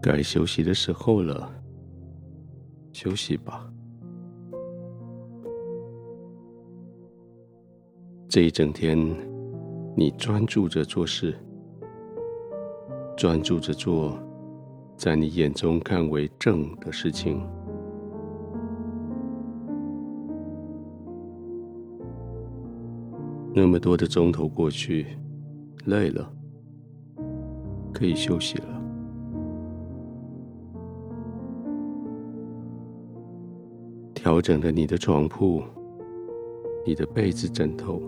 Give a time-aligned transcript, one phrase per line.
[0.00, 1.50] 该休息的时候了，
[2.92, 3.68] 休息吧。
[8.28, 8.96] 这一整天，
[9.96, 11.34] 你专注着做事，
[13.16, 14.18] 专注着做
[14.96, 17.44] 在你眼中看为正的事情。
[23.54, 25.18] 那么多的钟头过去，
[25.86, 26.32] 累了，
[27.92, 28.77] 可以休息了。
[34.28, 35.62] 调整了你的床铺、
[36.84, 37.98] 你的被子、枕头，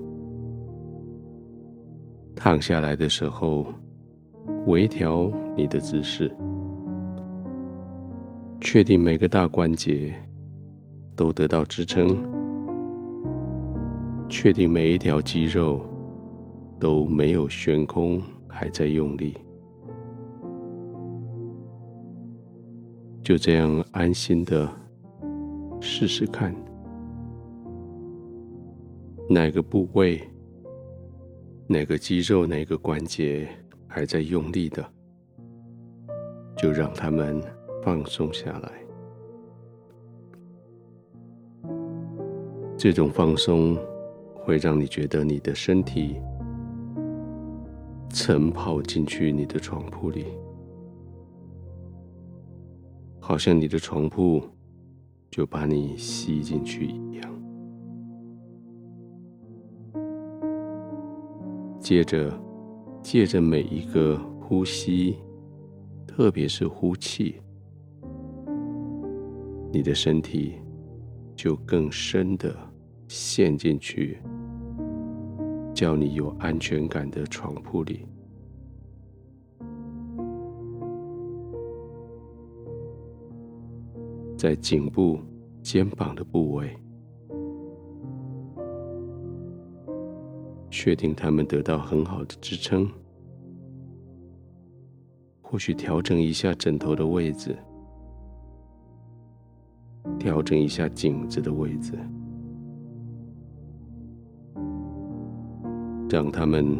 [2.37, 3.65] 躺下来的时候，
[4.67, 6.31] 微调你的姿势，
[8.61, 10.13] 确定每个大关节
[11.17, 12.15] 都得到支撑，
[14.29, 15.81] 确定每一条肌肉
[16.79, 19.35] 都没有悬空，还在用力，
[23.23, 24.80] 就这样安心的。
[25.81, 26.55] 试试看，
[29.29, 30.21] 哪个部位、
[31.67, 33.49] 哪个肌肉、哪个关节
[33.87, 34.87] 还在用力的，
[36.57, 37.43] 就让他们
[37.83, 38.73] 放松下来。
[42.77, 43.77] 这种放松
[44.35, 46.17] 会让你觉得你的身体
[48.11, 50.27] 沉泡进去你的床铺里，
[53.19, 54.43] 好像你的床铺。
[55.31, 57.43] 就把你吸进去一样。
[61.79, 62.33] 接着，
[63.01, 65.17] 借着每一个呼吸，
[66.07, 67.37] 特别是呼气，
[69.73, 70.57] 你的身体
[71.35, 72.55] 就更深的
[73.09, 74.19] 陷进去，
[75.73, 78.05] 叫你有安全感的床铺里。
[84.41, 85.21] 在颈部、
[85.63, 86.75] 肩膀的部位，
[90.71, 92.91] 确定他们得到很好的支撑。
[95.43, 97.55] 或许调整一下枕头的位置，
[100.19, 101.93] 调整一下颈子的位置，
[106.09, 106.79] 让他们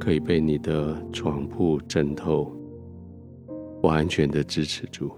[0.00, 2.50] 可以被你的床铺、枕头
[3.82, 5.12] 完全的支持住。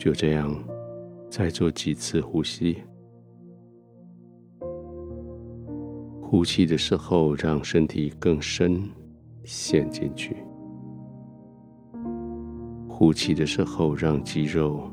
[0.00, 0.50] 就这样，
[1.28, 2.78] 再做几次呼吸。
[6.22, 8.82] 呼气的时候，让身体更深
[9.44, 10.34] 陷进去；
[12.88, 14.90] 呼气的时候，让肌肉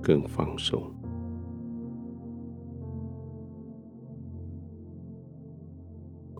[0.00, 0.80] 更放松。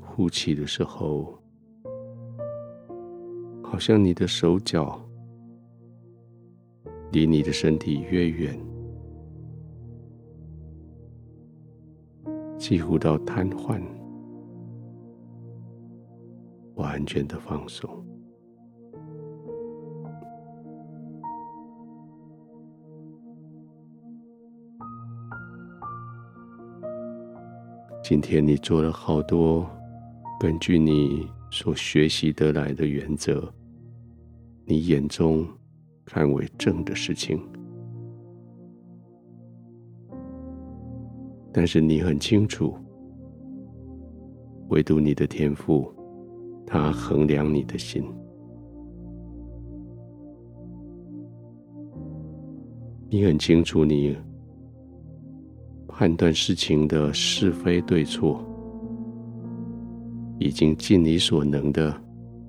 [0.00, 1.36] 呼气的时候，
[3.60, 5.00] 好像你的手脚。
[7.12, 8.58] 离你的身体越远，
[12.56, 13.82] 几乎到瘫痪，
[16.74, 17.86] 完全的放松。
[28.02, 29.68] 今天你做了好多
[30.40, 33.52] 根据你所学习得来的原则，
[34.64, 35.46] 你眼中。
[36.04, 37.40] 看为正的事情，
[41.52, 42.74] 但是你很清楚，
[44.68, 45.90] 唯独你的天赋，
[46.66, 48.04] 它衡量你的心，
[53.08, 54.16] 你很清楚，你
[55.88, 58.44] 判断事情的是非对错，
[60.38, 61.94] 已经尽你所能的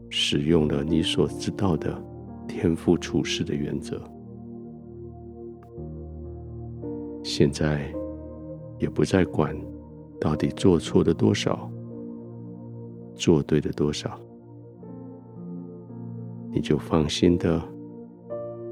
[0.10, 2.13] 使用了你所知道的。
[2.48, 4.02] 天父处事的原则，
[7.24, 7.94] 现在
[8.80, 9.56] 也不再管
[10.20, 11.70] 到底做错的多少，
[13.16, 14.20] 做对的多少，
[16.52, 17.62] 你就放心的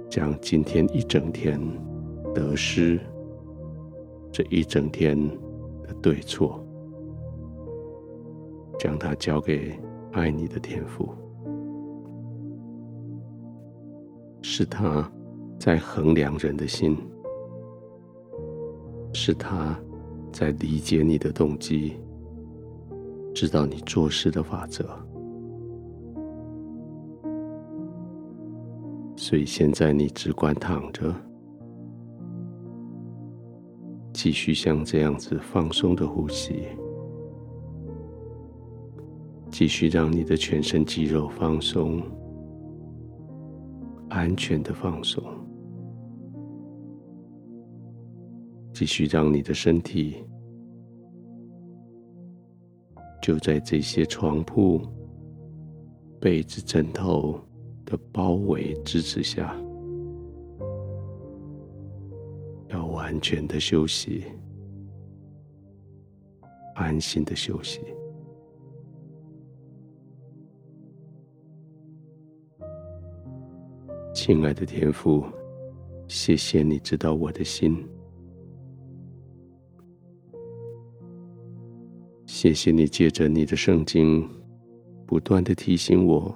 [0.10, 1.60] 将今天一整天
[2.34, 3.00] 得失，
[4.32, 5.18] 这一整天
[5.84, 6.64] 的对错，
[8.78, 9.80] 将它交给
[10.12, 11.10] 爱你的天父。
[14.54, 15.10] 是他
[15.58, 16.98] 在衡量人的心，
[19.14, 19.80] 是他
[20.30, 21.94] 在理解你的动机，
[23.34, 24.86] 知道你做事的法则。
[29.16, 31.16] 所以现在你只管躺着，
[34.12, 36.66] 继续像这样子放松的呼吸，
[39.50, 42.04] 继续让你的全身肌肉放松，
[44.22, 45.24] 安全的放松。
[48.72, 50.24] 继续让你的身体
[53.20, 54.80] 就在这些床铺、
[56.20, 57.40] 被子、枕头
[57.84, 59.56] 的包围支持下，
[62.70, 64.26] 要完全的休息，
[66.76, 67.82] 安心的休息。
[74.24, 75.26] 亲爱的天父，
[76.08, 77.84] 谢谢你知道我的心，
[82.28, 84.30] 谢谢你借着你的圣经，
[85.08, 86.32] 不断的提醒我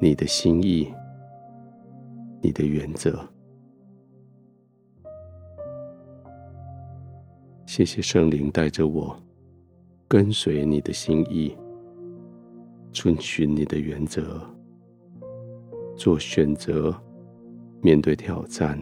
[0.00, 0.90] 你的心意、
[2.40, 3.22] 你的原则。
[7.66, 9.14] 谢谢圣灵带着我
[10.08, 11.54] 跟随你的心意，
[12.94, 14.40] 遵循你的原则，
[15.94, 16.98] 做选择。
[17.82, 18.78] 面对挑战，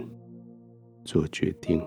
[1.05, 1.81] 做决定。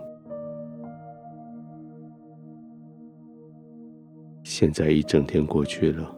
[4.43, 6.15] 现在一整天过去了，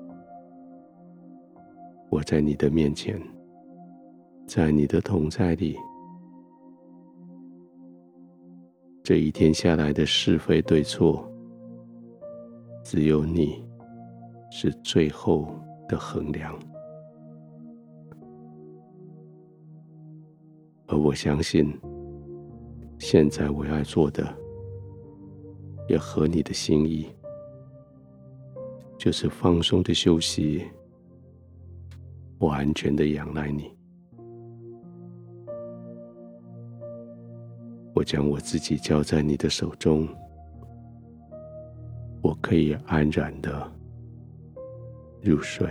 [2.10, 3.20] 我在你的面前，
[4.46, 5.76] 在你的同在里，
[9.04, 11.30] 这一天下来的是非对错，
[12.84, 13.64] 只有你
[14.52, 15.48] 是最后
[15.88, 16.58] 的衡量。
[20.88, 21.74] 而我相信，
[23.00, 24.24] 现在我要做的，
[25.88, 27.08] 也合你的心意，
[28.98, 30.64] 就是放松的休息，
[32.38, 33.72] 我完全的仰赖你。
[37.96, 40.08] 我将我自己交在你的手中，
[42.22, 43.72] 我可以安然的
[45.22, 45.70] 入睡。